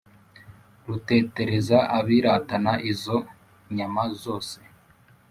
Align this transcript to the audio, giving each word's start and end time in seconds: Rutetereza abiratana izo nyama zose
Rutetereza 0.85 1.77
abiratana 1.97 2.73
izo 2.91 3.17
nyama 3.75 4.03
zose 4.21 4.57